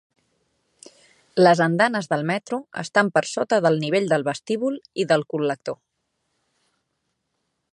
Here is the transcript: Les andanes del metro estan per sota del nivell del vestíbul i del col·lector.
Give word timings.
Les 1.43 1.59
andanes 1.65 2.09
del 2.13 2.23
metro 2.29 2.59
estan 2.83 3.11
per 3.17 3.23
sota 3.33 3.59
del 3.67 3.77
nivell 3.83 4.09
del 4.15 4.25
vestíbul 4.31 4.81
i 5.05 5.07
del 5.13 5.25
col·lector. 5.35 5.81